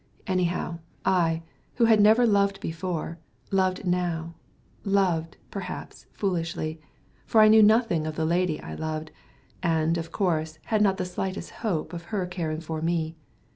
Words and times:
Anyhow, 0.25 0.79
I, 1.05 1.43
who 1.75 1.85
had 1.85 2.01
never 2.01 2.25
loved 2.25 2.59
before, 2.59 3.19
loved 3.51 3.85
now 3.85 4.33
loved, 4.83 5.37
perhaps, 5.51 6.07
foolishly; 6.11 6.81
for 7.27 7.39
I 7.39 7.47
knew 7.47 7.61
nothing 7.61 8.07
of 8.07 8.15
the 8.15 8.25
lady 8.25 8.59
I 8.59 8.73
loved, 8.73 9.11
and, 9.61 9.99
of 9.99 10.11
course, 10.11 10.57
had 10.65 10.81
not 10.81 10.97
the 10.97 11.05
slightest 11.05 11.51
hope 11.51 11.93
of 11.93 12.05
her 12.05 12.25
caring 12.25 12.61
for 12.61 12.81
me. 12.81 13.15